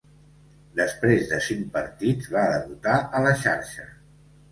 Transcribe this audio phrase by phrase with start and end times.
[0.77, 3.87] Després de cinc partits va debutar a la xarxa.